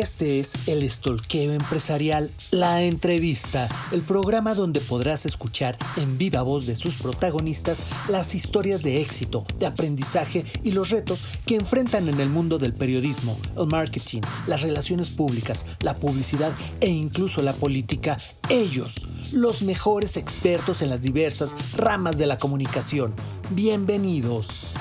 [0.00, 6.64] Este es El Estolqueo Empresarial, la entrevista, el programa donde podrás escuchar en viva voz
[6.64, 12.18] de sus protagonistas las historias de éxito, de aprendizaje y los retos que enfrentan en
[12.18, 18.16] el mundo del periodismo, el marketing, las relaciones públicas, la publicidad e incluso la política.
[18.48, 23.12] Ellos, los mejores expertos en las diversas ramas de la comunicación.
[23.50, 24.76] Bienvenidos.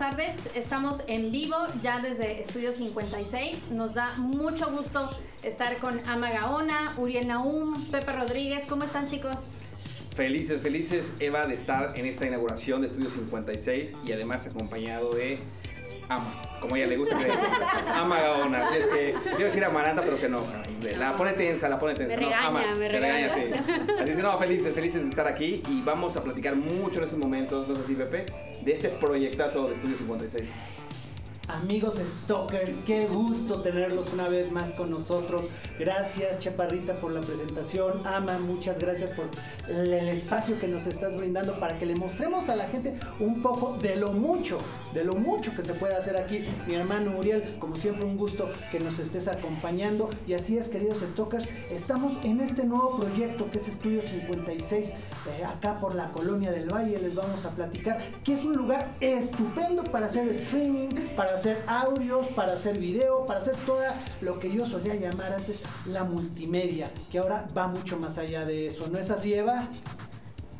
[0.00, 0.48] Tardes.
[0.54, 3.70] Estamos en vivo ya desde Estudio 56.
[3.70, 5.10] Nos da mucho gusto
[5.42, 8.64] estar con Ama Gaona, Uriel Naum, Pepe Rodríguez.
[8.64, 9.56] ¿Cómo están chicos?
[10.16, 15.38] Felices, felices Eva de estar en esta inauguración de Estudio 56 y además acompañado de
[16.08, 17.34] Ama, como ella le gusta que le
[17.92, 18.68] Ama Gaona.
[18.68, 20.62] Así es que quiero decir Amaranta, pero se enoja.
[20.98, 22.16] La pone tensa, la pone tensa.
[22.16, 23.28] Me regaña, me regaña.
[23.28, 23.42] sí.
[24.00, 27.04] Así es que no, felices, felices de estar aquí y vamos a platicar mucho en
[27.04, 28.24] estos momentos, no sé si Pepe,
[28.64, 30.48] de este proyectazo de Estudio 56.
[31.54, 35.48] Amigos Stalkers, qué gusto tenerlos una vez más con nosotros.
[35.78, 38.06] Gracias Chaparrita por la presentación.
[38.06, 39.26] Ama, muchas gracias por
[39.68, 43.76] el espacio que nos estás brindando para que le mostremos a la gente un poco
[43.78, 44.58] de lo mucho,
[44.94, 46.42] de lo mucho que se puede hacer aquí.
[46.68, 50.08] Mi hermano Uriel, como siempre un gusto que nos estés acompañando.
[50.28, 55.44] Y así es, queridos Stalkers, estamos en este nuevo proyecto que es Estudio 56, eh,
[55.44, 56.98] acá por la Colonia del Valle.
[56.98, 62.26] Les vamos a platicar que es un lugar estupendo para hacer streaming, para hacer audios,
[62.28, 67.18] para hacer video, para hacer toda lo que yo solía llamar antes la multimedia, que
[67.18, 68.88] ahora va mucho más allá de eso.
[68.88, 69.62] ¿No es así, Eva?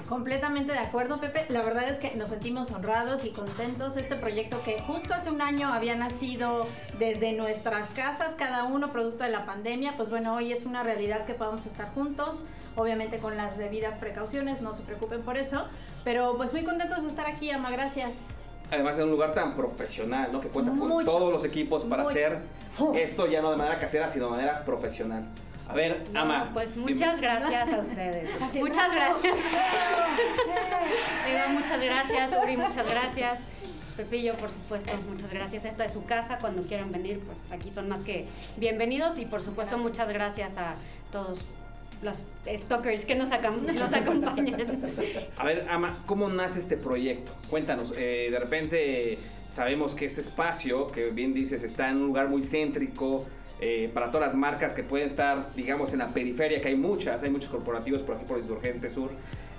[0.09, 1.45] Completamente de acuerdo, Pepe.
[1.51, 3.99] La verdad es que nos sentimos honrados y contentos.
[3.99, 6.67] Este proyecto que justo hace un año había nacido
[6.99, 11.27] desde nuestras casas, cada uno producto de la pandemia, pues bueno, hoy es una realidad
[11.27, 12.45] que podamos estar juntos,
[12.75, 15.67] obviamente con las debidas precauciones, no se preocupen por eso,
[16.05, 18.35] pero pues muy contentos de estar aquí, Ama, gracias
[18.71, 20.41] además en un lugar tan profesional, ¿no?
[20.41, 22.39] Que cuenta con todos los equipos para hacer
[22.79, 22.95] oh.
[22.95, 25.25] esto ya no de manera casera, sino de manera profesional.
[25.69, 26.51] A ver, Ama.
[26.53, 28.31] Pues muchas gracias a ustedes.
[28.55, 29.37] muchas gracias.
[31.29, 32.33] Eva, muchas gracias.
[32.43, 33.43] Uri, muchas gracias.
[33.97, 35.65] Pepillo, por supuesto, muchas gracias.
[35.65, 36.39] Esta es su casa.
[36.41, 38.27] Cuando quieran venir, pues aquí son más que
[38.57, 39.19] bienvenidos.
[39.19, 40.75] Y por supuesto, muchas gracias a
[41.13, 41.45] todos
[42.03, 42.19] los
[42.57, 43.31] stalkers que nos,
[43.79, 44.61] nos acompañan.
[45.37, 47.33] A ver, Ama, ¿cómo nace este proyecto?
[47.49, 49.19] Cuéntanos, eh, de repente
[49.49, 53.27] sabemos que este espacio, que bien dices, está en un lugar muy céntrico,
[53.63, 57.23] eh, para todas las marcas que pueden estar, digamos, en la periferia, que hay muchas,
[57.23, 59.11] hay muchos corporativos por aquí por Insurgente Sur,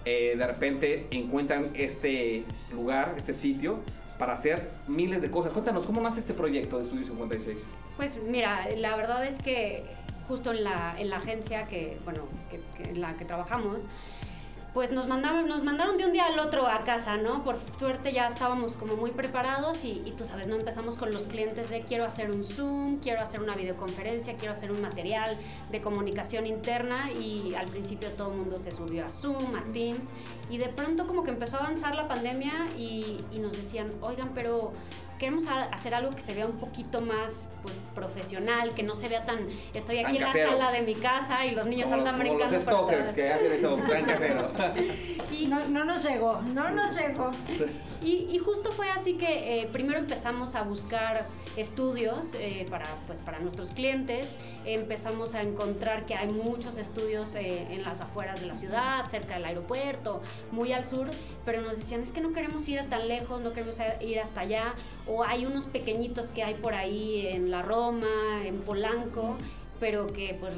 [0.06, 3.80] eh, de repente encuentran este lugar, este sitio,
[4.18, 5.52] para hacer miles de cosas.
[5.54, 7.58] Cuéntanos, ¿cómo nace este proyecto de Estudio 56?
[7.98, 9.84] Pues mira, la verdad es que
[10.28, 13.84] justo en la, en la agencia que, bueno, que, en la que trabajamos,
[14.74, 17.44] pues nos mandaron, nos mandaron de un día al otro a casa, ¿no?
[17.44, 20.56] Por suerte ya estábamos como muy preparados y, y, tú sabes, ¿no?
[20.56, 24.72] Empezamos con los clientes de quiero hacer un Zoom, quiero hacer una videoconferencia, quiero hacer
[24.72, 25.38] un material
[25.72, 30.12] de comunicación interna y al principio todo el mundo se subió a Zoom, a Teams
[30.50, 34.32] y de pronto como que empezó a avanzar la pandemia y, y nos decían, oigan,
[34.34, 34.72] pero
[35.22, 39.24] queremos hacer algo que se vea un poquito más pues, profesional, que no se vea
[39.24, 42.46] tan, estoy aquí en la sala de mi casa y los niños andan brincando.
[42.46, 44.50] Como los stalkers que hacen eso, tan casero.
[45.32, 47.30] y, no, no, nos llegó, no nos llegó.
[48.04, 53.20] Y, y justo fue así que eh, primero empezamos a buscar estudios eh, para, pues,
[53.20, 58.48] para nuestros clientes, empezamos a encontrar que hay muchos estudios eh, en las afueras de
[58.48, 60.22] la ciudad, cerca del aeropuerto,
[60.52, 61.12] muy al sur,
[61.46, 64.74] pero nos decían es que no queremos ir tan lejos, no queremos ir hasta allá,
[65.12, 69.36] o hay unos pequeñitos que hay por ahí en la Roma, en Polanco,
[69.80, 70.54] pero que pues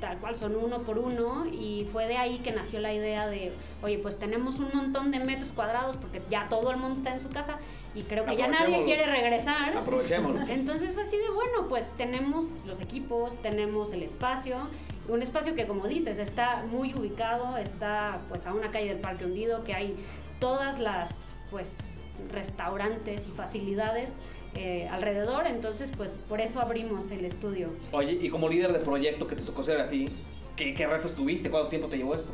[0.00, 3.52] tal cual son uno por uno y fue de ahí que nació la idea de,
[3.82, 7.20] oye, pues tenemos un montón de metros cuadrados porque ya todo el mundo está en
[7.20, 7.58] su casa
[7.94, 9.76] y creo que ya nadie quiere regresar.
[9.76, 10.42] Aprovechémoslo.
[10.48, 14.68] Entonces fue así de, bueno, pues tenemos los equipos, tenemos el espacio,
[15.08, 19.24] un espacio que como dices está muy ubicado, está pues a una calle del Parque
[19.24, 19.96] Hundido que hay
[20.38, 21.88] todas las pues
[22.32, 24.18] restaurantes y facilidades
[24.54, 27.68] eh, alrededor, entonces pues por eso abrimos el estudio.
[27.92, 30.08] Oye, y como líder de proyecto que te tocó ser a ti,
[30.56, 31.50] ¿qué, qué retos tuviste?
[31.50, 32.32] ¿Cuánto tiempo te llevó esto?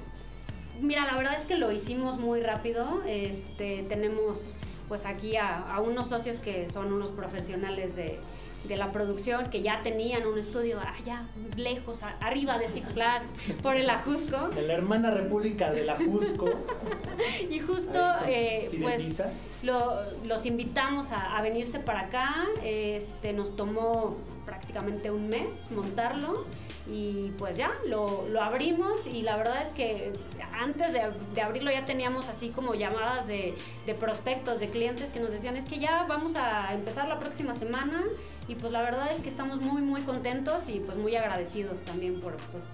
[0.81, 3.03] Mira, la verdad es que lo hicimos muy rápido.
[3.07, 4.55] Este, tenemos
[4.89, 8.19] pues aquí a, a unos socios que son unos profesionales de,
[8.65, 11.23] de la producción que ya tenían un estudio allá
[11.57, 13.29] lejos, arriba de Six Flags,
[13.63, 14.51] por el Ajusco.
[14.57, 16.51] En la hermana república del Ajusco.
[17.51, 19.23] y justo, eh, pues,
[19.63, 22.47] lo, los invitamos a, a, venirse para acá.
[22.63, 26.47] Este, nos tomó prácticamente un mes montarlo
[26.87, 30.13] y pues ya lo, lo abrimos y la verdad es que
[30.53, 33.55] antes de, abrirlo ya teníamos así como llamadas de,
[33.99, 38.03] prospectos, de clientes que nos decían es que ya vamos a empezar la próxima semana
[38.49, 42.21] y pues la verdad es que estamos muy muy contentos y pues muy agradecidos también
[42.21, 42.67] por, pues,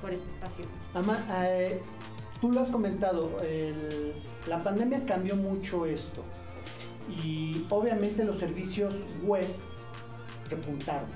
[0.00, 0.64] por este espacio.
[0.94, 1.80] Ama, eh,
[2.40, 3.36] tú lo has comentado,
[4.46, 6.22] la pandemia cambió mucho esto
[7.08, 9.46] y obviamente los servicios web
[10.50, 11.08] repuntaron.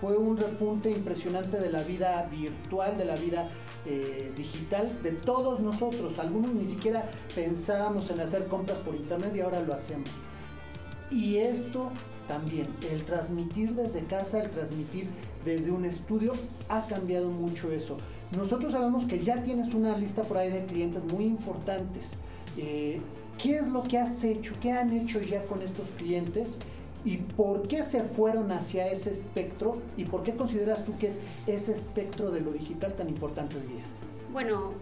[0.00, 3.48] Fue un repunte impresionante de la vida virtual, de la vida
[3.86, 6.18] eh, digital de todos nosotros.
[6.18, 10.10] Algunos ni siquiera pensábamos en hacer compras por internet y ahora lo hacemos.
[11.10, 11.92] Y esto
[12.28, 15.08] también, el transmitir desde casa, el transmitir
[15.44, 16.32] desde un estudio,
[16.68, 17.96] ha cambiado mucho eso.
[18.36, 22.06] Nosotros sabemos que ya tienes una lista por ahí de clientes muy importantes.
[22.58, 23.00] Eh,
[23.38, 24.54] ¿Qué es lo que has hecho?
[24.60, 26.56] ¿Qué han hecho ya con estos clientes?
[27.06, 29.78] ¿Y por qué se fueron hacia ese espectro?
[29.96, 33.62] ¿Y por qué consideras tú que es ese espectro de lo digital tan importante hoy
[33.62, 33.84] día?
[34.32, 34.72] Bueno,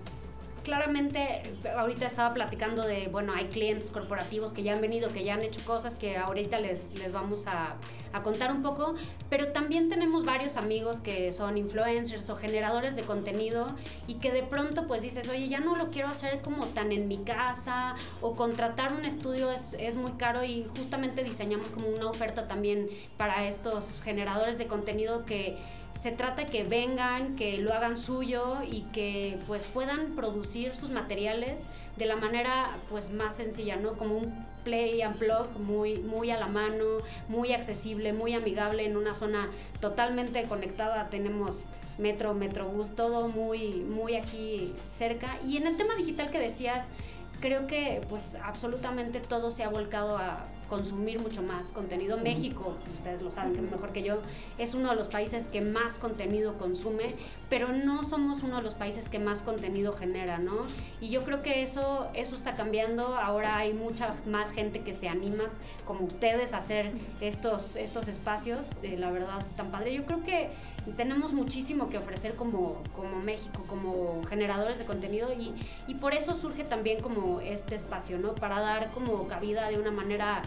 [0.65, 1.43] claramente
[1.77, 5.43] ahorita estaba platicando de, bueno, hay clientes corporativos que ya han venido, que ya han
[5.43, 7.77] hecho cosas que ahorita les, les vamos a,
[8.13, 8.95] a, contar un poco,
[9.29, 13.67] pero también tenemos varios amigos que son influencers o generadores de contenido
[14.09, 17.07] y que de pronto pues dices, oye, ya no lo quiero hacer como tan en
[17.07, 22.09] mi casa o contratar un estudio es, es muy caro y justamente diseñamos como una
[22.09, 22.89] oferta también
[23.19, 25.57] para estos generadores de contenido que
[26.01, 31.69] se trata que vengan, que lo hagan suyo y que pues puedan producir sus materiales
[31.97, 33.95] de la manera pues más sencilla, ¿no?
[33.95, 36.99] Como un play and plug muy, muy a la mano,
[37.29, 39.51] muy accesible, muy amigable en una zona
[39.81, 41.09] totalmente conectada.
[41.09, 41.61] Tenemos
[41.99, 45.39] metro, metrobús, todo muy, muy aquí cerca.
[45.47, 46.93] Y en el tema digital que decías,
[47.41, 52.17] creo que pues absolutamente todo se ha volcado a consumir mucho más contenido.
[52.17, 54.21] México, ustedes lo saben que mejor que yo,
[54.59, 57.15] es uno de los países que más contenido consume,
[57.49, 60.63] pero no somos uno de los países que más contenido genera, ¿no?
[61.01, 63.17] Y yo creo que eso, eso está cambiando.
[63.17, 65.45] Ahora hay mucha más gente que se anima,
[65.85, 69.95] como ustedes, a hacer estos, estos espacios, eh, la verdad, tan padre.
[69.95, 70.51] Yo creo que
[70.97, 75.55] tenemos muchísimo que ofrecer como, como México, como generadores de contenido y,
[75.87, 78.35] y por eso surge también como este espacio, ¿no?
[78.35, 80.43] Para dar como cabida de una manera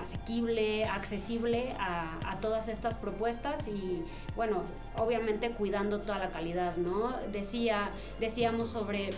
[0.00, 4.04] asequible, accesible a, a, todas estas propuestas y
[4.34, 4.62] bueno,
[4.96, 7.16] obviamente cuidando toda la calidad, ¿no?
[7.32, 7.90] Decía,
[8.20, 9.10] decíamos sobre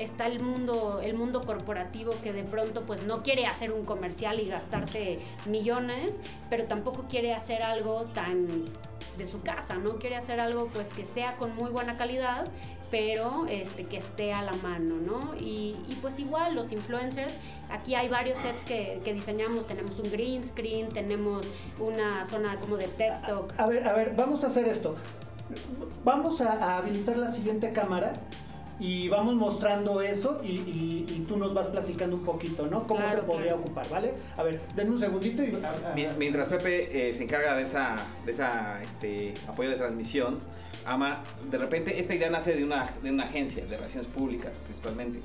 [0.00, 4.40] está el mundo, el mundo corporativo que de pronto pues no quiere hacer un comercial
[4.40, 8.64] y gastarse millones, pero tampoco quiere hacer algo tan
[9.18, 9.96] de su casa, ¿no?
[9.96, 12.44] Quiere hacer algo pues que sea con muy buena calidad,
[12.90, 15.34] pero este, que esté a la mano, ¿no?
[15.38, 17.36] Y, y pues igual los influencers,
[17.70, 21.46] aquí hay varios sets que, que, diseñamos, tenemos un green screen, tenemos
[21.78, 23.54] una zona como de TED Talk.
[23.58, 24.96] A, a ver, a ver, vamos a hacer esto.
[26.04, 28.12] Vamos a, a habilitar la siguiente cámara
[28.80, 32.86] y vamos mostrando eso y, y, y, tú nos vas platicando un poquito, ¿no?
[32.86, 33.60] Cómo claro, se podría claro.
[33.60, 34.14] ocupar, ¿vale?
[34.36, 35.54] A ver, denme un segundito y...
[35.62, 40.40] A, a, Mientras Pepe eh, se encarga de esa, de esa este, apoyo de transmisión,
[40.86, 45.20] Ama, de repente esta idea nace de una, de una agencia de relaciones públicas principalmente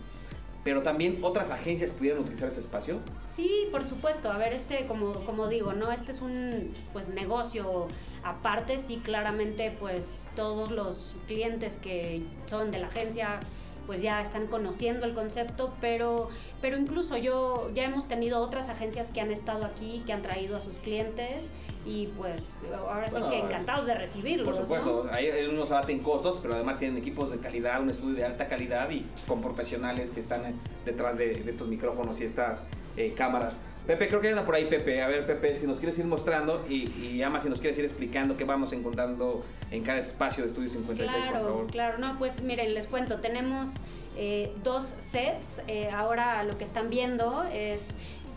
[0.66, 3.00] pero también otras agencias pudieran utilizar este espacio?
[3.26, 4.32] Sí, por supuesto.
[4.32, 5.92] A ver, este, como, como digo, ¿no?
[5.92, 7.88] Este es un pues negocio
[8.24, 13.40] aparte, sí, claramente, pues todos los clientes que son de la agencia
[13.86, 16.30] pues ya están conociendo el concepto, pero,
[16.62, 20.58] pero incluso yo ya hemos tenido otras agencias que han estado aquí, que han traído
[20.58, 21.52] a sus clientes
[21.86, 24.48] y pues ahora bueno, sí que encantados de recibirlos.
[24.48, 25.12] Por supuesto, ¿no?
[25.12, 28.90] ahí unos abaten costos, pero además tienen equipos de calidad, un estudio de alta calidad
[28.90, 32.66] y con profesionales que están detrás de, de estos micrófonos y estas
[32.98, 33.60] eh, cámaras.
[33.88, 35.02] Pepe, creo que anda por ahí Pepe.
[35.02, 37.86] A ver, Pepe, si nos quieres ir mostrando y, y Ama, si nos quieres ir
[37.86, 41.68] explicando qué vamos encontrando en cada espacio de Estudio 56, claro, por favor.
[41.68, 43.76] Claro, no, pues miren, les cuento, tenemos
[44.18, 45.62] eh, dos sets.
[45.68, 47.96] Eh, ahora lo que están viendo es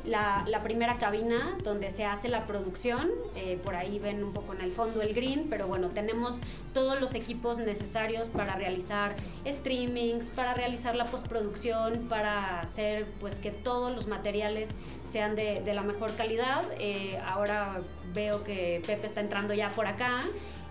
[0.08, 3.10] la, la, primera cabina donde se hace la producción.
[3.36, 6.40] Eh, por ahí ven un poco en el fondo el green, pero bueno, tenemos
[6.72, 9.14] todos los equipos necesarios para realizar
[9.46, 15.74] streamings, para realizar la postproducción, para hacer pues que todos los materiales sean de, de
[15.74, 16.62] la mejor calidad.
[16.78, 17.80] Eh, ahora
[18.14, 20.22] veo que Pepe está entrando ya por acá.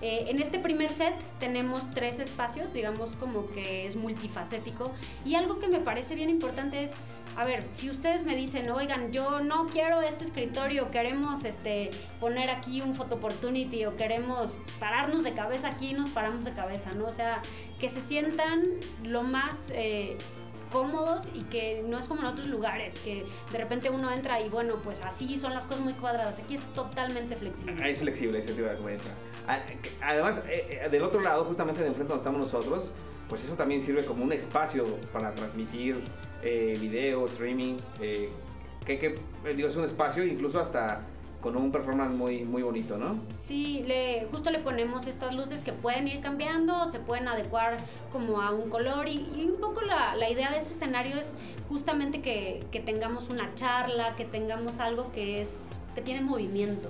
[0.01, 4.91] Eh, en este primer set tenemos tres espacios, digamos como que es multifacético.
[5.25, 6.95] Y algo que me parece bien importante es
[7.37, 12.49] a ver, si ustedes me dicen, oigan, yo no quiero este escritorio, queremos este, poner
[12.49, 17.05] aquí un photo opportunity o queremos pararnos de cabeza aquí, nos paramos de cabeza, ¿no?
[17.05, 17.43] O sea,
[17.79, 18.63] que se sientan
[19.05, 19.71] lo más...
[19.75, 20.17] Eh,
[20.71, 24.49] cómodos y que no es como en otros lugares, que de repente uno entra y
[24.49, 26.39] bueno, pues así son las cosas muy cuadradas.
[26.39, 27.89] Aquí es totalmente flexible.
[27.89, 29.05] Es flexible, ese tipo de cuenta.
[30.01, 32.91] Además, eh, eh, del otro lado, justamente de enfrente donde estamos nosotros,
[33.29, 36.03] pues eso también sirve como un espacio para transmitir
[36.47, 38.29] eh, video, streaming, eh,
[38.85, 39.15] que, que
[39.53, 41.01] digo, es un espacio incluso hasta
[41.41, 43.19] con un performance muy, muy bonito, ¿no?
[43.33, 47.77] Sí, le, justo le ponemos estas luces que pueden ir cambiando, se pueden adecuar
[48.11, 51.35] como a un color y, y un poco la, la, idea de ese escenario es
[51.67, 56.89] justamente que, que, tengamos una charla, que tengamos algo que, es, que tiene movimiento.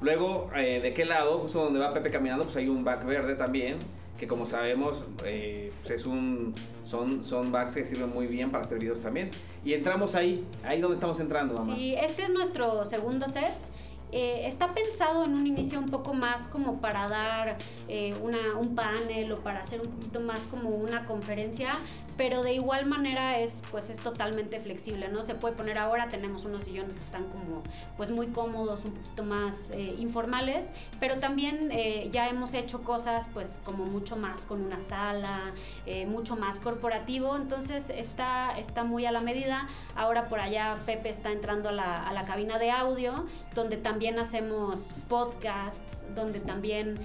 [0.00, 1.40] Luego, eh, ¿de qué lado?
[1.40, 3.76] Justo donde va Pepe caminando, pues hay un back verde también
[4.20, 8.62] que como sabemos eh, pues es un, son, son backs que sirven muy bien para
[8.62, 9.30] hacer videos también.
[9.64, 11.74] Y entramos ahí, ahí donde estamos entrando, mamá.
[11.74, 13.50] Sí, este es nuestro segundo set.
[14.12, 17.56] Eh, está pensado en un inicio un poco más como para dar
[17.88, 21.72] eh, una, un panel o para hacer un poquito más como una conferencia,
[22.20, 25.22] pero de igual manera es pues es totalmente flexible, ¿no?
[25.22, 27.62] Se puede poner ahora, tenemos unos sillones que están como
[27.96, 33.26] pues muy cómodos, un poquito más eh, informales, pero también eh, ya hemos hecho cosas
[33.32, 35.54] pues como mucho más con una sala,
[35.86, 39.66] eh, mucho más corporativo, entonces está, está muy a la medida.
[39.96, 43.24] Ahora por allá Pepe está entrando a la, a la cabina de audio,
[43.54, 46.98] donde también hacemos podcasts, donde también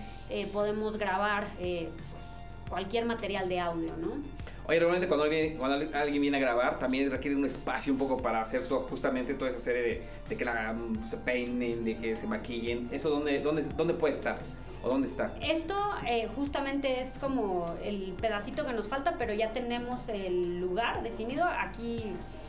[0.52, 4.35] podemos grabar pues, cualquier material de audio, ¿no?
[4.68, 8.18] Oye, realmente cuando alguien, cuando alguien viene a grabar, también requiere un espacio un poco
[8.18, 11.96] para hacer todo, justamente toda esa serie de, de que la, mm, se peinen, de
[11.98, 12.90] que se maquillen.
[12.92, 14.38] ¿Eso dónde, dónde, dónde puede estar?
[14.84, 15.34] ¿O dónde está?
[15.42, 15.76] Esto
[16.08, 21.44] eh, justamente es como el pedacito que nos falta, pero ya tenemos el lugar definido.
[21.44, 22.04] Aquí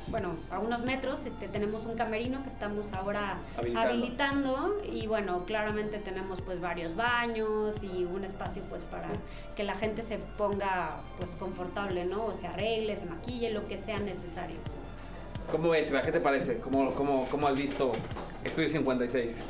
[0.08, 4.56] bueno, a unos metros este, tenemos un camerino que estamos ahora habilitando.
[4.56, 4.84] habilitando.
[4.84, 9.08] y bueno, claramente tenemos pues varios baños y un espacio pues para
[9.56, 12.26] que la gente se ponga pues confortable, ¿no?
[12.26, 14.56] O se arregle, se maquille, lo que sea necesario.
[15.50, 15.90] ¿Cómo es?
[15.90, 16.58] ¿Qué te parece?
[16.58, 17.92] ¿Cómo, cómo, cómo has visto
[18.44, 19.42] Estudio 56?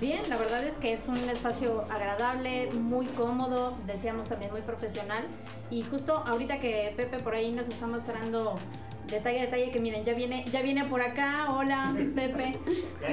[0.00, 5.24] Bien, la verdad es que es un espacio agradable, muy cómodo, decíamos también muy profesional.
[5.70, 8.56] Y justo ahorita que Pepe por ahí nos está mostrando
[9.10, 11.48] detalle detalle que miren, ya viene, ya viene por acá.
[11.50, 12.58] Hola, Pepe.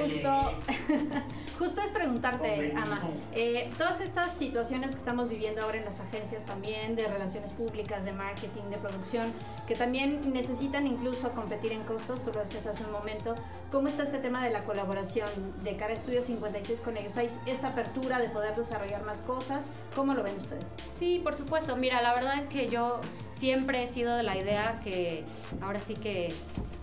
[0.01, 0.29] Justo,
[1.59, 6.45] justo es preguntarte, Ama, eh, todas estas situaciones que estamos viviendo ahora en las agencias
[6.45, 9.31] también, de relaciones públicas, de marketing, de producción,
[9.67, 13.33] que también necesitan incluso competir en costos, tú lo decías hace un momento,
[13.71, 15.29] ¿cómo está este tema de la colaboración
[15.63, 17.17] de cara a Estudio 56 con ellos?
[17.17, 19.69] ¿Hay esta apertura de poder desarrollar más cosas?
[19.95, 20.75] ¿Cómo lo ven ustedes?
[20.89, 21.75] Sí, por supuesto.
[21.75, 23.01] Mira, la verdad es que yo
[23.31, 25.23] siempre he sido de la idea que
[25.61, 26.33] ahora Así que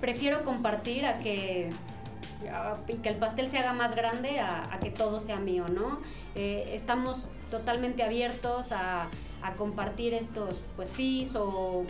[0.00, 1.68] prefiero compartir a que
[2.88, 5.98] y que el pastel se haga más grande a, que todo sea mío, ¿no?
[6.34, 9.08] Eh, estamos totalmente abiertos a,
[9.44, 11.84] a, compartir estos pues fees o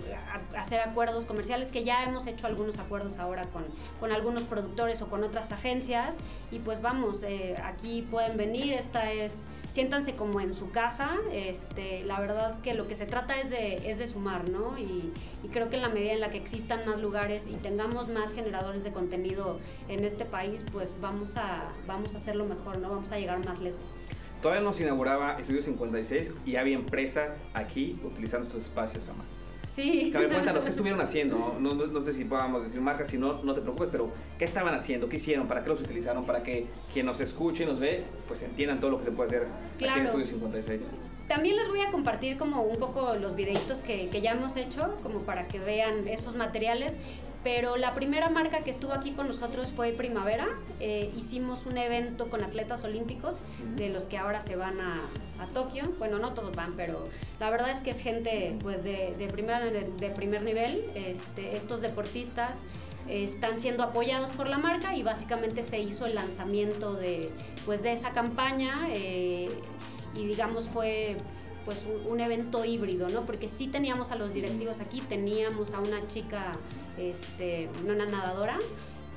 [0.54, 3.64] a, hacer acuerdos comerciales que ya hemos hecho algunos acuerdos ahora con,
[4.00, 6.18] con algunos productores o con otras agencias
[6.50, 11.16] y pues vamos, eh, aquí pueden venir, esta es siéntanse como en su casa.
[11.32, 14.78] Este, la verdad que lo que se trata es de, es de sumar, ¿no?
[14.78, 18.08] Y, y, creo que en la medida en la que existan más lugares y tengamos
[18.08, 19.58] más generadores de contenido
[19.88, 22.88] en este país, pues vamos a, vamos a hacerlo mejor, ¿no?
[22.88, 23.98] Vamos a llegar más lejos.
[24.44, 29.24] Todavía no se inauguraba Estudio 56 y había empresas aquí utilizando estos espacios, Amar.
[29.66, 30.10] Sí.
[30.12, 31.56] Cabe, cuéntanos, ¿qué estuvieron haciendo?
[31.58, 34.44] No, no, no, sé si podamos decir marcas, si no, no te preocupes, pero ¿qué
[34.44, 35.08] estaban haciendo?
[35.08, 35.48] ¿Qué hicieron?
[35.48, 36.26] ¿Para qué los utilizaron?
[36.26, 39.28] Para que quien nos escuche y nos ve, pues entiendan todo lo que se puede
[39.28, 39.48] hacer
[39.78, 39.92] claro.
[39.92, 40.82] aquí en Estudio 56.
[41.26, 44.94] También les voy a compartir como un poco los videitos que, que ya hemos hecho,
[45.02, 46.98] como para que vean esos materiales,
[47.44, 50.48] pero la primera marca que estuvo aquí con nosotros fue Primavera.
[50.80, 53.36] Eh, hicimos un evento con atletas olímpicos,
[53.76, 55.02] de los que ahora se van a,
[55.38, 55.92] a, Tokio.
[55.98, 57.06] Bueno, no todos van, pero
[57.38, 60.84] la verdad es que es gente pues, de, de, primer, de, de primer nivel.
[60.94, 62.64] Este, estos deportistas
[63.08, 67.30] eh, están siendo apoyados por la marca y básicamente se hizo el lanzamiento de,
[67.66, 69.50] pues, de esa campaña eh,
[70.16, 71.16] y digamos fue
[71.64, 73.22] pues un, un, evento híbrido, ¿no?
[73.26, 76.52] Porque sí teníamos a los directivos aquí, teníamos a una chica,
[76.98, 78.58] este, una nadadora,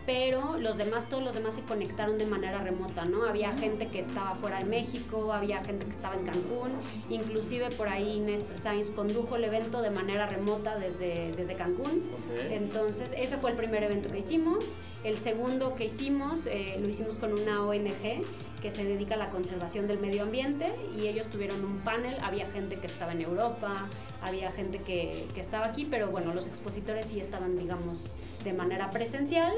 [0.08, 3.26] pero los demás, todos los demás se conectaron de manera remota, ¿no?
[3.26, 6.72] Había gente que estaba fuera de México, había gente que estaba en Cancún,
[7.10, 12.10] inclusive por ahí Inés Sainz condujo el evento de manera remota desde, desde Cancún.
[12.32, 12.56] Okay.
[12.56, 14.76] Entonces, ese fue el primer evento que hicimos.
[15.04, 18.24] El segundo que hicimos, eh, lo hicimos con una ONG
[18.62, 22.48] que se dedica a la conservación del medio ambiente y ellos tuvieron un panel, había
[22.48, 23.88] gente que estaba en Europa,
[24.22, 28.90] había gente que, que estaba aquí, pero bueno, los expositores sí estaban, digamos, de manera
[28.90, 29.54] presencial.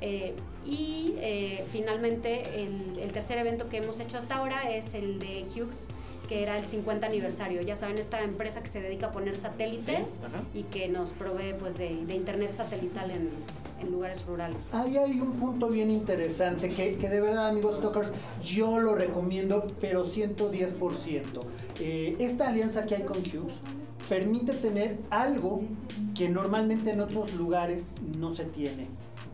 [0.00, 5.18] Eh, y eh, finalmente el, el, tercer evento que hemos hecho hasta ahora es el
[5.18, 5.88] de Hughes
[6.28, 7.62] que era el 50 aniversario.
[7.62, 10.20] Ya saben, esta empresa que se dedica a poner satélites
[10.54, 13.30] y que nos provee pues, de, de internet satelital en,
[13.80, 14.72] en, lugares rurales.
[14.74, 19.66] Ahí hay un punto bien interesante que, que de verdad, amigos Talkers, yo lo recomiendo,
[19.80, 21.22] pero 110%.
[21.80, 23.60] Eh, esta alianza que hay con Hughes
[24.08, 25.62] permite tener algo
[26.14, 28.86] que normalmente en otros lugares no se tiene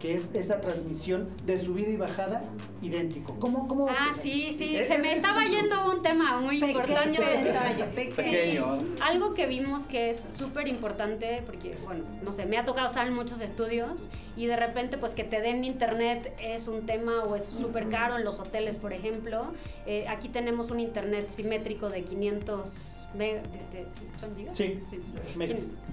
[0.05, 2.45] que es esa transmisión de subida y bajada
[2.83, 3.37] idéntico.
[3.41, 7.23] ¿Cómo, cómo ah, sí, sí, se me estaba yendo un tema muy importante.
[7.23, 8.77] Detalle, pequeño.
[9.01, 13.07] algo que vimos que es súper importante, porque, bueno, no sé, me ha tocado estar
[13.07, 17.35] en muchos estudios y de repente, pues que te den internet es un tema o
[17.35, 19.55] es súper caro en los hoteles, por ejemplo.
[19.87, 23.87] Eh, aquí tenemos un internet simétrico de 500 este,
[24.19, 24.57] ¿son gigas?
[24.57, 25.01] Sí, sí.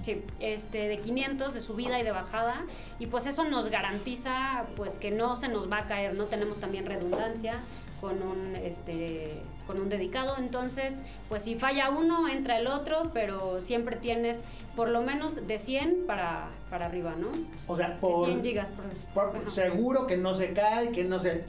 [0.02, 2.66] sí, este, de 500 de subida y de bajada
[2.98, 6.58] y pues eso nos garantiza pues que no se nos va a caer, no tenemos
[6.58, 7.60] también redundancia
[8.00, 13.60] con un este con un dedicado, entonces pues si falla uno entra el otro, pero
[13.60, 17.28] siempre tienes por lo menos de 100 para, para arriba, ¿no?
[17.68, 18.72] O sea, por, 100 gigas
[19.14, 21.44] por, seguro que no se cae, que no se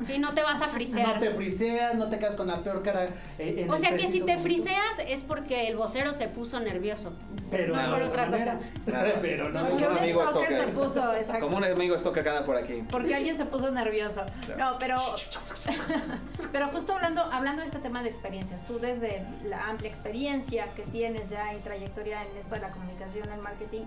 [0.00, 1.14] Sí, no te vas a frisear.
[1.14, 3.06] No te friseas, no te quedas con la peor cara.
[3.38, 7.12] Eh, en o sea que si te friseas es porque el vocero se puso nervioso.
[7.50, 8.58] Pero no, por otra cosa.
[9.22, 9.66] pero no.
[9.66, 11.46] Porque un amigo stalker se puso, exacto.
[11.46, 12.84] Como un amigo stalker que anda por aquí.
[12.90, 14.26] Porque alguien se puso nervioso.
[14.58, 14.96] No, pero.
[16.52, 20.82] pero justo hablando, hablando de este tema de experiencias, tú desde la amplia experiencia que
[20.82, 23.84] tienes ya y trayectoria en esto de la comunicación, el marketing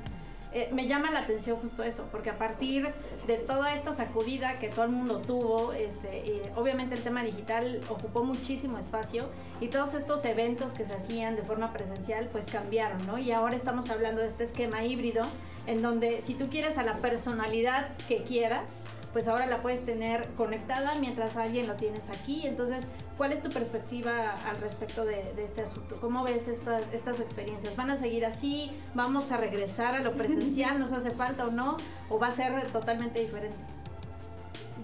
[0.52, 2.92] eh, me llama la atención justo eso, porque a partir
[3.28, 7.82] de toda esta sacudida que todo el mundo tuvo, este, eh, obviamente el tema digital
[7.88, 9.30] ocupó muchísimo espacio
[9.62, 13.20] y todos estos eventos que se hacían de forma presencial pues cambiaron, ¿no?
[13.20, 15.24] Y ahora estamos hablando de este esquema híbrido
[15.68, 20.28] en donde si tú quieres a la personalidad que quieras, pues ahora la puedes tener
[20.38, 22.46] conectada mientras alguien lo tienes aquí.
[22.46, 22.88] Entonces,
[23.18, 25.98] ¿cuál es tu perspectiva al respecto de, este asunto?
[26.00, 27.76] ¿Cómo ves estas, estas experiencias?
[27.76, 28.72] ¿Van a seguir así?
[28.94, 30.80] ¿Vamos a regresar a lo presencial?
[30.80, 31.78] ¿Nos hace falta o no?
[32.10, 33.58] ¿O va a ser totalmente diferente?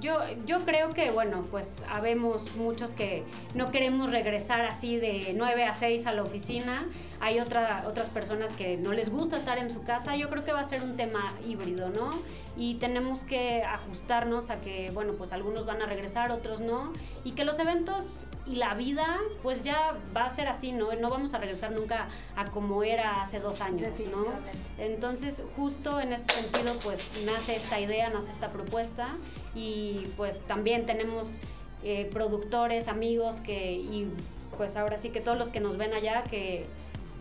[0.01, 5.63] Yo, yo creo que, bueno, pues habemos muchos que no queremos regresar así de 9
[5.63, 6.85] a 6 a la oficina.
[7.25, 10.15] Hay otra, otras personas que no les gusta estar en su casa.
[10.15, 12.11] Yo creo que va a ser un tema híbrido, ¿no?
[12.55, 16.93] Y tenemos que ajustarnos a que, bueno, pues algunos van a regresar, otros no.
[17.23, 18.13] Y que los eventos
[18.45, 20.93] y la vida pues ya va a ser así, ¿no?
[20.93, 24.25] No vamos a regresar nunca a como era hace dos años, ¿no?
[24.77, 29.15] Entonces justo en ese sentido pues nace esta idea, nace esta propuesta
[29.55, 31.39] y pues también tenemos
[31.83, 34.11] eh, productores, amigos que y
[34.57, 36.67] pues ahora sí que todos los que nos ven allá que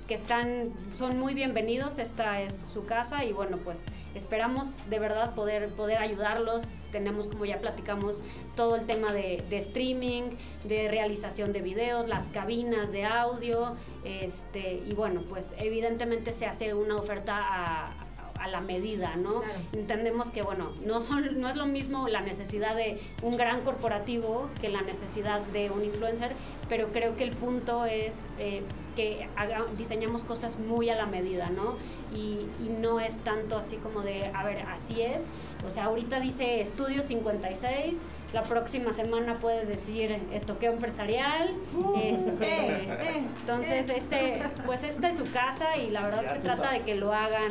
[0.06, 5.34] que están, son muy bienvenidos, esta es su casa y bueno, pues esperamos de verdad
[5.34, 6.64] poder, poder ayudarlos.
[6.92, 8.22] Tenemos, como ya platicamos,
[8.54, 10.30] todo el tema de, de streaming,
[10.64, 16.74] de realización de videos, las cabinas de audio, este, y bueno, pues evidentemente se hace
[16.74, 18.04] una oferta a,
[18.38, 19.42] a la medida, ¿no?
[19.72, 24.50] Entendemos que, bueno, no, son, no es lo mismo la necesidad de un gran corporativo
[24.60, 26.32] que la necesidad de un influencer,
[26.68, 28.62] pero creo que el punto es eh,
[28.94, 29.28] que
[29.76, 31.76] diseñamos cosas muy a la medida, ¿no?
[32.14, 35.24] Y, y, no es tanto así como de, a ver, así es.
[35.66, 38.04] O sea, ahorita dice estudio 56,
[38.34, 41.54] la próxima semana puede decir estoqueo empresarial.
[41.76, 46.38] Uh, este, eh, eh, entonces, este, pues esta es su casa y la verdad se
[46.40, 47.50] trata de que lo hagan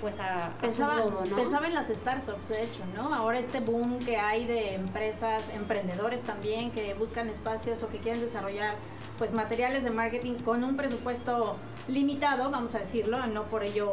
[0.00, 1.36] pues a, pensaba, su modo, ¿no?
[1.36, 3.12] Pensaba en las startups, de hecho, ¿no?
[3.12, 8.20] Ahora este boom que hay de empresas, emprendedores también que buscan espacios o que quieren
[8.20, 8.76] desarrollar
[9.20, 11.56] pues materiales de marketing con un presupuesto
[11.88, 13.92] limitado, vamos a decirlo, no por ello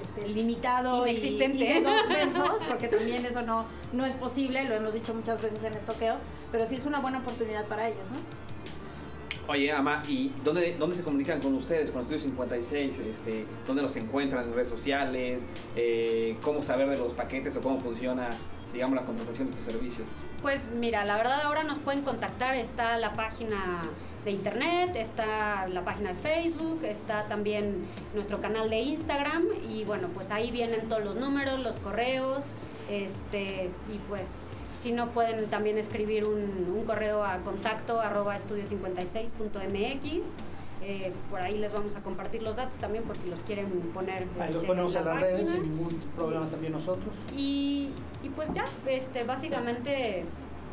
[0.00, 4.76] este, limitado y, y, de dos pesos, porque también eso no, no es posible, lo
[4.76, 6.18] hemos dicho muchas veces en estoqueo,
[6.52, 9.52] pero sí es una buena oportunidad para ellos, ¿no?
[9.52, 12.98] Oye, Ama, ¿y dónde, dónde se comunican con ustedes, con Estudio 56?
[13.00, 15.44] Este, ¿Dónde los encuentran en redes sociales?
[15.74, 18.30] Eh, ¿Cómo saber de los paquetes o cómo funciona,
[18.72, 20.06] digamos, la contratación de estos servicios?
[20.44, 23.80] Pues mira, la verdad ahora nos pueden contactar, está la página
[24.26, 30.08] de internet, está la página de Facebook, está también nuestro canal de Instagram y bueno,
[30.12, 32.48] pues ahí vienen todos los números, los correos,
[32.90, 40.42] este, y pues si no, pueden también escribir un, correo a contacto arroba estudio56.mx.
[40.86, 44.26] Eh, por ahí les vamos a compartir los datos también por si los quieren poner.
[44.38, 47.14] Ahí los este, ponemos en, las redes sin ningún problema también nosotros.
[47.34, 47.88] Y,
[48.22, 50.24] y pues ya, este, básicamente,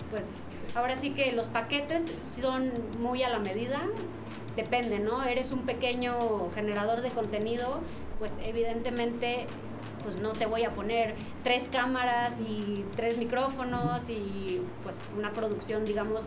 [0.09, 2.03] pues ahora sí que los paquetes
[2.39, 3.81] son muy a la medida.
[4.57, 5.23] Depende, ¿no?
[5.23, 7.79] Eres un pequeño generador de contenido,
[8.19, 9.47] pues evidentemente
[10.03, 15.85] pues no te voy a poner tres cámaras y tres micrófonos y pues una producción,
[15.85, 16.25] digamos,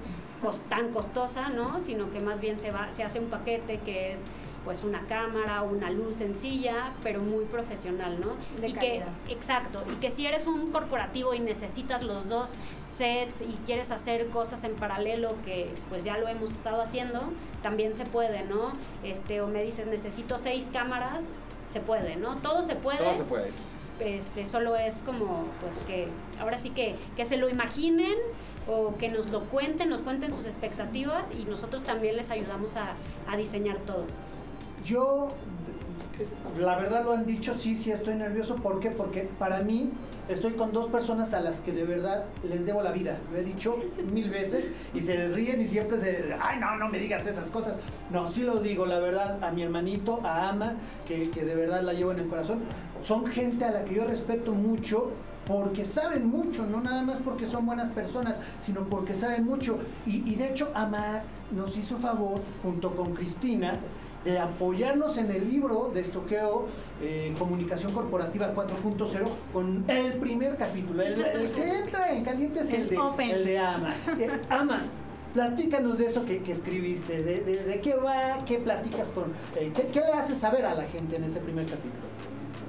[0.68, 1.80] tan costosa, ¿no?
[1.80, 4.26] Sino que más bien se, va, se hace un paquete que es
[4.64, 8.36] pues una cámara, una luz sencilla, pero muy profesional, ¿no?
[8.60, 9.08] De y calidad.
[9.26, 12.52] que exacto, y que si eres un corporativo y necesitas los dos
[12.86, 17.30] sets y quieres hacer cosas en paralelo que pues ya lo hemos estado haciendo,
[17.62, 18.72] también se puede, ¿no?
[19.02, 21.30] Este o me dices, "Necesito seis cámaras",
[21.74, 22.36] se puede, ¿no?
[22.36, 22.98] Todo se puede.
[22.98, 23.50] Todo se puede.
[24.00, 26.08] Este, solo es como pues que
[26.40, 28.14] ahora sí que que se lo imaginen
[28.66, 32.94] o que nos lo cuenten, nos cuenten sus expectativas y nosotros también les ayudamos a,
[33.28, 34.06] a diseñar todo.
[34.84, 35.28] Yo,
[36.58, 38.56] la verdad lo han dicho, sí, sí estoy nervioso.
[38.56, 38.90] ¿Por qué?
[38.90, 39.90] Porque para mí
[40.28, 43.18] estoy con dos personas a las que de verdad les debo la vida.
[43.32, 43.76] Lo he dicho
[44.12, 46.34] mil veces y se ríen y siempre se...
[46.40, 47.78] Ay, no, no me digas esas cosas.
[48.10, 50.74] No, sí lo digo, la verdad, a mi hermanito, a Ama,
[51.06, 52.60] que, que de verdad la llevo en el corazón.
[53.02, 55.10] Son gente a la que yo respeto mucho
[55.46, 59.78] porque saben mucho, no nada más porque son buenas personas, sino porque saben mucho.
[60.06, 63.78] Y, y de hecho, Ama nos hizo favor, junto con Cristina,
[64.24, 66.66] de apoyarnos en el libro de estoqueo
[67.02, 71.02] eh, Comunicación Corporativa 4.0 con el primer capítulo.
[71.02, 73.30] El, el que entra en caliente es el, El de, open.
[73.30, 73.94] el de Ama.
[74.18, 74.82] Eh, Ama,
[75.34, 79.24] platícanos de eso que, que escribiste, de, de- de qué va, qué platicas con,
[79.56, 82.04] eh, qué, qué le haces saber a la gente en ese primer capítulo.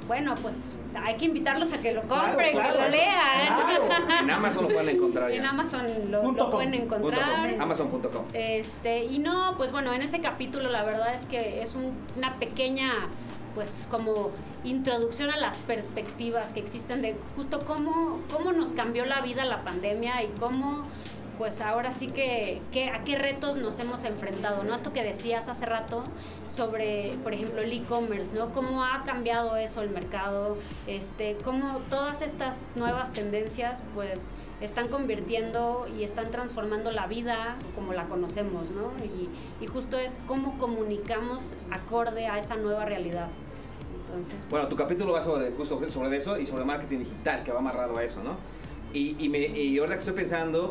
[0.07, 2.95] Bueno, pues hay que invitarlos a que lo compren, claro, que lo eso.
[2.97, 3.47] lean.
[3.87, 4.19] Claro.
[4.21, 5.35] En Amazon lo pueden encontrar ya.
[5.37, 6.59] En Amazon lo, Punto lo com.
[6.63, 7.51] pueden Punto encontrar.
[7.51, 8.25] com, Amazon.com.
[8.33, 12.33] Este, y no, pues bueno, en ese capítulo la verdad es que es un- una
[12.35, 12.91] pequeña,
[13.55, 14.29] pues como
[14.63, 19.63] introducción a las perspectivas que existen de justo cómo, cómo nos cambió la vida la
[19.63, 20.83] pandemia y cómo,
[21.37, 24.75] pues ahora sí que, que a qué retos nos hemos enfrentado, ¿no?
[24.75, 26.03] Esto que decías hace rato
[26.51, 28.51] sobre, por ejemplo, el e-commerce, ¿no?
[28.51, 35.85] Cómo ha cambiado eso el mercado, este, cómo todas estas nuevas tendencias, pues están convirtiendo
[35.97, 38.91] y están transformando la vida como la conocemos, ¿no?
[39.03, 39.29] Y,
[39.67, 43.27] justo es cómo comunicamos acorde a esa nueva realidad.
[44.05, 47.59] Entonces, Bueno, tu capítulo va sobre, justo sobre eso y sobre marketing digital, que va
[47.59, 48.37] amarrado a eso, ¿no?
[48.93, 50.69] Y ahora que estoy pensando,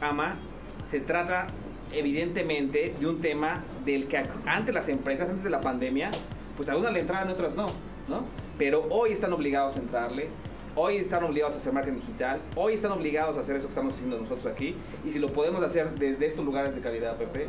[0.00, 0.36] Ama,
[0.84, 1.46] se trata
[1.92, 6.10] evidentemente de un tema del que antes las empresas, antes de la pandemia,
[6.56, 7.66] pues algunas le entraban otras no,
[8.08, 8.24] ¿no?
[8.58, 10.28] Pero hoy están obligados a entrarle,
[10.74, 13.94] hoy están obligados a hacer marketing digital, hoy están obligados a hacer eso que estamos
[13.94, 17.48] haciendo nosotros aquí, y si lo podemos hacer desde estos lugares de calidad, Pepe,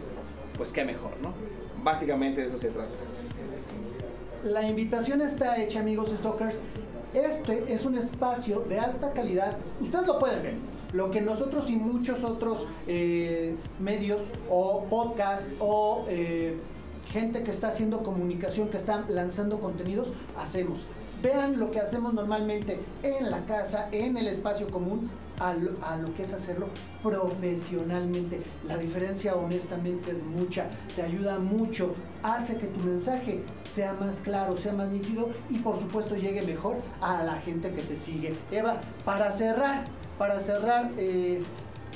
[0.55, 1.33] pues qué mejor, ¿no?
[1.83, 2.91] Básicamente de eso se trata.
[4.43, 6.61] La invitación está hecha, amigos Stalkers.
[7.13, 9.57] Este es un espacio de alta calidad.
[9.81, 10.53] Ustedes lo pueden ver.
[10.93, 16.57] Lo que nosotros y muchos otros eh, medios o podcast o eh,
[17.11, 20.85] gente que está haciendo comunicación, que está lanzando contenidos, hacemos.
[21.21, 25.97] Vean lo que hacemos normalmente en la casa, en el espacio común, a lo, a
[25.97, 26.67] lo que es hacerlo
[27.03, 28.41] profesionalmente.
[28.67, 34.57] La diferencia honestamente es mucha, te ayuda mucho, hace que tu mensaje sea más claro,
[34.57, 38.35] sea más nítido y por supuesto llegue mejor a la gente que te sigue.
[38.51, 39.85] Eva, para cerrar,
[40.17, 41.43] para cerrar, eh,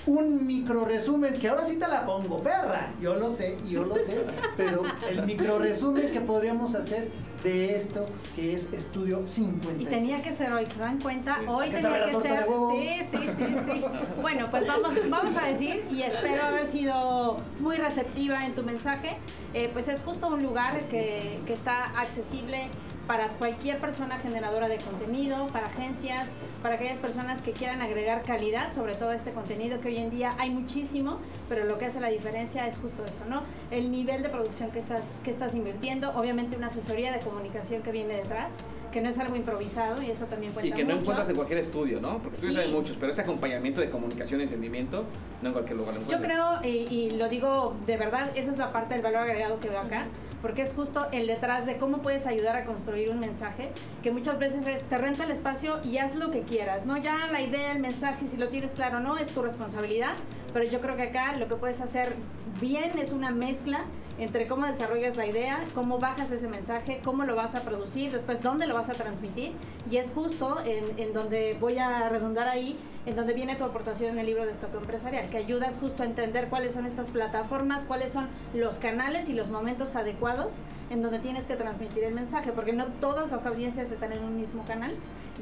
[0.08, 3.96] un micro resumen, que ahora sí te la pongo, perra, yo lo sé, yo lo
[3.96, 4.26] sé,
[4.58, 7.12] pero el micro resumen que podríamos hacer
[7.44, 8.06] de esto
[8.36, 9.82] que es Estudio 50.
[9.82, 11.38] Y tenía que ser hoy, ¿se dan cuenta?
[11.40, 11.46] Sí.
[11.48, 12.46] Hoy tenía que ser.
[12.46, 13.86] Sí, sí, sí, sí.
[14.22, 19.18] Bueno, pues vamos, vamos a decir, y espero haber sido muy receptiva en tu mensaje,
[19.54, 22.70] eh, pues es justo un lugar que, que está accesible
[23.08, 28.74] para cualquier persona generadora de contenido, para agencias, para aquellas personas que quieran agregar calidad
[28.74, 31.18] sobre todo este contenido que hoy en día hay muchísimo,
[31.50, 33.42] pero lo que hace la diferencia es justo eso, ¿no?
[33.72, 37.92] El nivel de producción que estás, que estás invirtiendo, obviamente una asesoría de comunicación que
[37.92, 38.60] viene detrás,
[38.92, 41.02] que no es algo improvisado y eso también cuenta Y que no mucho.
[41.02, 42.20] encuentras en cualquier estudio, ¿no?
[42.20, 42.62] Porque estudios Sí.
[42.62, 45.06] hay muchos, pero ese acompañamiento de comunicación y entendimiento,
[45.42, 46.60] no en cualquier lugar lo Yo encuentras.
[46.62, 49.70] creo, y, y lo digo de verdad, esa es la parte del valor agregado que
[49.70, 50.06] veo acá,
[50.42, 53.70] porque es justo el detrás de cómo puedes ayudar a construir un mensaje,
[54.04, 56.98] que muchas veces es, te rento el espacio y haz lo que quieras, ¿no?
[56.98, 60.14] Ya la idea, el mensaje, si lo tienes claro no, es tu responsabilidad,
[60.54, 62.16] pero yo creo que acá lo que puedes hacer
[62.60, 63.86] bien es una mezcla
[64.20, 68.42] entre cómo desarrollas la idea, cómo bajas ese mensaje, cómo lo vas a producir, después
[68.44, 69.54] dónde lo vas a transmitir,
[69.90, 74.12] y es justo en, en donde voy a redundar ahí, en donde viene tu aportación
[74.12, 77.84] en el libro de Estoque Empresarial, que ayudas justo a entender cuáles son estas plataformas,
[77.84, 80.58] cuáles son los canales y los momentos adecuados
[80.92, 84.36] en donde tienes que transmitir el mensaje, porque no todas las audiencias están en un
[84.36, 84.94] mismo canal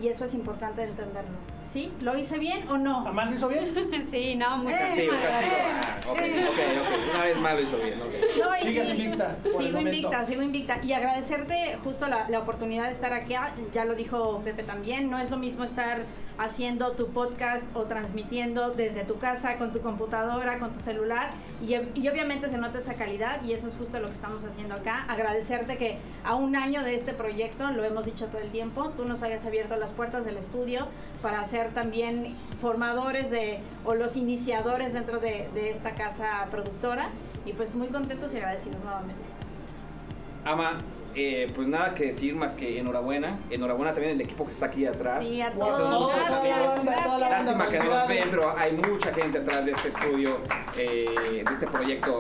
[0.02, 1.36] y eso es importante entenderlo.
[1.66, 1.92] ¿Sí?
[2.02, 3.06] ¿Lo hice bien o no?
[3.06, 3.74] ¿Amal lo hizo bien?
[4.10, 5.56] sí, no, muchas Eh, Castigo, castigo.
[5.60, 7.14] Ah, ok, ok, ok.
[7.16, 8.00] Una vez más lo hizo bien.
[8.00, 9.90] No, y- Sigues invicta, por el Sigo momento.
[9.98, 10.80] invicta, sigo invicta.
[10.84, 13.34] Y agradecerte justo la, la oportunidad de estar aquí.
[13.36, 15.10] Ah, Ya lo dijo Pepe también.
[15.10, 16.00] No es lo mismo estar
[16.40, 21.30] haciendo tu podcast o transmitiendo desde tu casa, con tu computadora, con tu celular.
[21.62, 21.76] Y,
[22.08, 25.04] obviamente se nota esa calidad y eso es justo lo que estamos haciendo acá.
[25.10, 29.04] Agradecerte que a un año de este proyecto, lo hemos dicho todo el tiempo, tú
[29.04, 30.88] nos hayas abierto las puertas del estudio
[31.22, 37.10] para ser también formadores de o los iniciadores dentro de, de esta casa productora.
[37.46, 39.24] Y pues muy contentos y agradecidos nuevamente.
[40.46, 40.78] Ama,
[41.16, 43.40] eh, pues nada que decir más que enhorabuena.
[43.50, 45.26] Enhorabuena también al equipo que está aquí atrás.
[45.26, 45.80] Sí, a todos.
[45.80, 47.30] nuestros Gracias, gracias.
[47.30, 50.38] Lástima que no nos ven, pero hay mucha gente atrás de este estudio,
[50.78, 52.20] eh, de este proyecto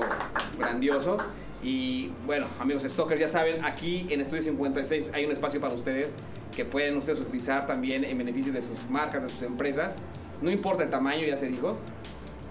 [0.58, 1.18] grandioso.
[1.62, 6.16] Y bueno, amigos Stalkers, ya saben, aquí en Estudio 56 hay un espacio para ustedes
[6.56, 9.98] que pueden ustedes utilizar también en beneficio de sus marcas, de sus empresas.
[10.42, 11.78] No importa el tamaño, ya se dijo.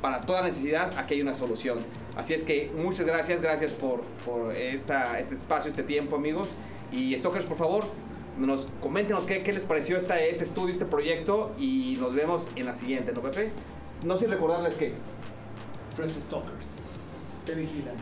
[0.00, 1.78] Para toda necesidad, aquí hay una solución.
[2.16, 6.50] Así es que muchas gracias, gracias por, por esta, este espacio, este tiempo, amigos.
[6.92, 7.84] Y Stalkers, por favor,
[8.38, 11.52] nos coméntenos qué, qué les pareció esta, este estudio, este proyecto.
[11.58, 13.50] Y nos vemos en la siguiente, ¿no, Pepe?
[14.04, 14.94] No sin recordarles que
[15.98, 16.76] Tres Stalkers.
[17.44, 17.96] Te vigilan.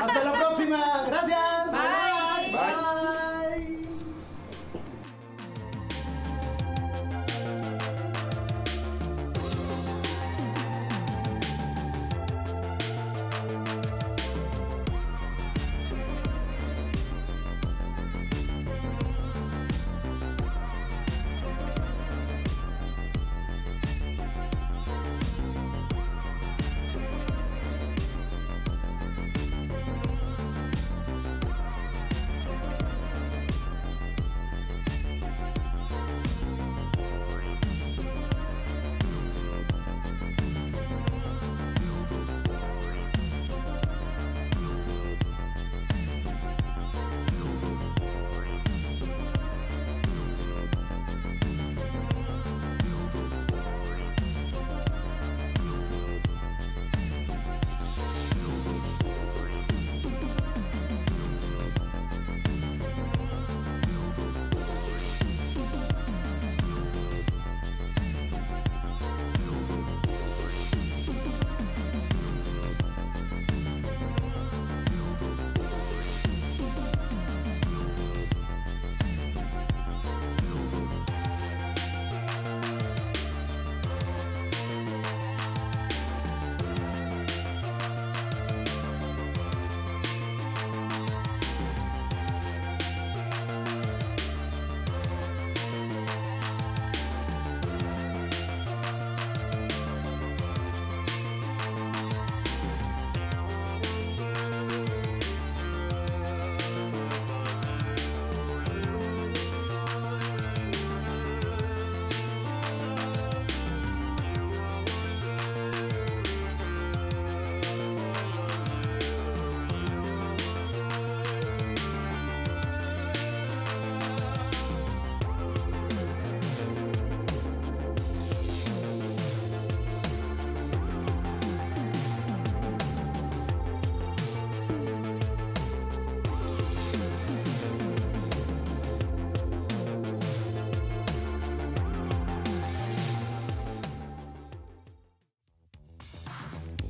[0.00, 1.04] Hasta la próxima.
[1.06, 1.70] Gracias.
[1.70, 2.52] Bye.
[2.52, 3.01] Bye.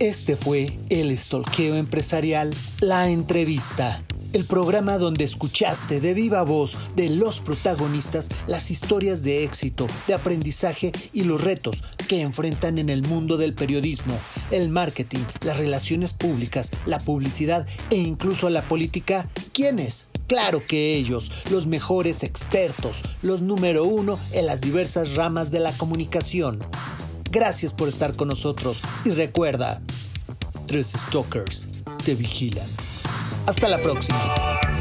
[0.03, 4.03] Este fue el Estolqueo Empresarial, la entrevista.
[4.33, 10.15] El programa donde escuchaste de viva voz de los protagonistas las historias de éxito, de
[10.15, 14.19] aprendizaje y los retos que enfrentan en el mundo del periodismo,
[14.51, 19.29] el marketing, las relaciones públicas, la publicidad e incluso la política.
[19.53, 20.09] ¿Quiénes?
[20.27, 25.79] Claro que ellos, los mejores expertos, los número uno en las diversas ramas de la
[25.79, 26.59] comunicación.
[27.33, 29.81] Gracias por estar con nosotros y recuerda,
[30.73, 31.69] tres stalkers
[32.03, 32.67] te vigilan.
[33.47, 34.72] Hasta la próxima.